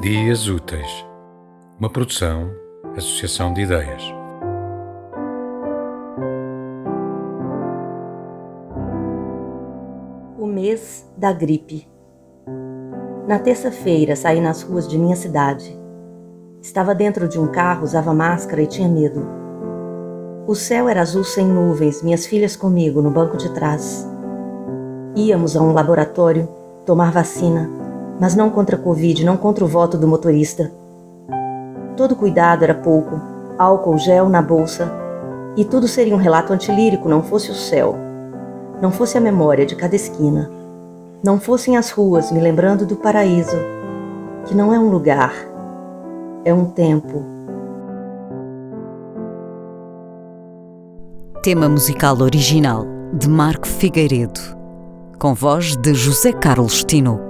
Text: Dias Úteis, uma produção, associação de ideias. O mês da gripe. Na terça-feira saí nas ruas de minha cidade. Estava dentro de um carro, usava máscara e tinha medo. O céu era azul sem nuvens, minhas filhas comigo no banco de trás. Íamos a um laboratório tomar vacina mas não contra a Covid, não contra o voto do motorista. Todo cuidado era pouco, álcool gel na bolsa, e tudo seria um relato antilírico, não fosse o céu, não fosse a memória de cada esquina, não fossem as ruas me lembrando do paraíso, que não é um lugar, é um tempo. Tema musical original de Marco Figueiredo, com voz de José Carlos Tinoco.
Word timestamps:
Dias 0.00 0.48
Úteis, 0.48 1.06
uma 1.78 1.90
produção, 1.90 2.50
associação 2.96 3.52
de 3.52 3.60
ideias. 3.60 4.02
O 10.38 10.46
mês 10.46 11.06
da 11.18 11.34
gripe. 11.34 11.86
Na 13.28 13.38
terça-feira 13.38 14.16
saí 14.16 14.40
nas 14.40 14.62
ruas 14.62 14.88
de 14.88 14.98
minha 14.98 15.16
cidade. 15.16 15.78
Estava 16.62 16.94
dentro 16.94 17.28
de 17.28 17.38
um 17.38 17.48
carro, 17.48 17.84
usava 17.84 18.14
máscara 18.14 18.62
e 18.62 18.66
tinha 18.66 18.88
medo. 18.88 19.28
O 20.46 20.54
céu 20.54 20.88
era 20.88 21.02
azul 21.02 21.24
sem 21.24 21.44
nuvens, 21.46 22.02
minhas 22.02 22.24
filhas 22.24 22.56
comigo 22.56 23.02
no 23.02 23.10
banco 23.10 23.36
de 23.36 23.52
trás. 23.52 24.08
Íamos 25.14 25.58
a 25.58 25.60
um 25.60 25.74
laboratório 25.74 26.48
tomar 26.86 27.12
vacina 27.12 27.79
mas 28.20 28.36
não 28.36 28.50
contra 28.50 28.76
a 28.76 28.78
Covid, 28.78 29.24
não 29.24 29.38
contra 29.38 29.64
o 29.64 29.68
voto 29.68 29.96
do 29.96 30.06
motorista. 30.06 30.70
Todo 31.96 32.14
cuidado 32.14 32.62
era 32.62 32.74
pouco, 32.74 33.18
álcool 33.58 33.96
gel 33.96 34.28
na 34.28 34.42
bolsa, 34.42 34.92
e 35.56 35.64
tudo 35.64 35.88
seria 35.88 36.14
um 36.14 36.18
relato 36.18 36.52
antilírico, 36.52 37.08
não 37.08 37.22
fosse 37.22 37.50
o 37.50 37.54
céu, 37.54 37.96
não 38.80 38.90
fosse 38.90 39.16
a 39.16 39.20
memória 39.20 39.64
de 39.64 39.74
cada 39.74 39.96
esquina, 39.96 40.50
não 41.24 41.40
fossem 41.40 41.76
as 41.76 41.90
ruas 41.90 42.30
me 42.30 42.40
lembrando 42.40 42.84
do 42.84 42.96
paraíso, 42.96 43.56
que 44.44 44.54
não 44.54 44.72
é 44.72 44.78
um 44.78 44.90
lugar, 44.90 45.32
é 46.44 46.52
um 46.52 46.66
tempo. 46.66 47.24
Tema 51.42 51.70
musical 51.70 52.18
original 52.20 52.84
de 53.14 53.28
Marco 53.28 53.66
Figueiredo, 53.66 54.40
com 55.18 55.32
voz 55.32 55.74
de 55.76 55.94
José 55.94 56.32
Carlos 56.32 56.84
Tinoco. 56.84 57.29